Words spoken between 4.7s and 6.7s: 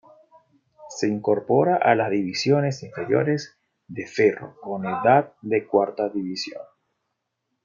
edad de cuarta división.